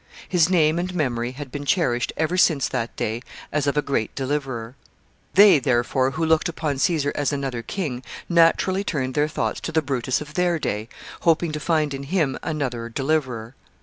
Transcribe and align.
His 0.27 0.49
name 0.49 0.79
and 0.79 0.95
memory 0.95 1.33
had 1.33 1.51
been 1.51 1.63
cherished 1.63 2.11
ever 2.17 2.35
since 2.35 2.67
that 2.67 2.95
day 2.95 3.21
as 3.51 3.67
of 3.67 3.77
a 3.77 3.83
great 3.83 4.15
deliverer. 4.15 4.75
[Sidenote: 5.35 5.35
The 5.35 5.41
history 5.41 5.57
of 5.57 5.63
Brutus.] 5.63 5.63
They, 5.63 5.69
therefore, 5.71 6.11
who 6.11 6.25
looked 6.25 6.49
upon 6.49 6.77
Caesar 6.79 7.11
as 7.13 7.31
another 7.31 7.61
king, 7.61 8.03
naturally 8.27 8.83
turned 8.83 9.13
their 9.13 9.27
thoughts 9.27 9.59
to 9.61 9.71
the 9.71 9.83
Brutus 9.83 10.19
of 10.19 10.33
their 10.33 10.57
day, 10.57 10.89
hoping 11.19 11.51
to 11.51 11.59
find 11.59 11.93
in 11.93 12.05
him 12.05 12.39
another 12.41 12.89
deliverer. 12.89 13.53